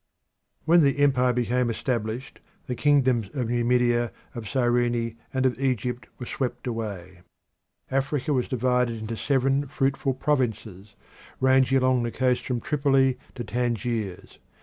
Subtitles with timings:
[0.65, 6.25] When the empire became established the kingdoms of Numidia, of Cyrene, and of Egypt were
[6.25, 7.19] swept away.
[7.91, 10.95] Africa was divided into seven fruitful provinces
[11.39, 14.39] ranging along the coast from Tripoli to Tangiers.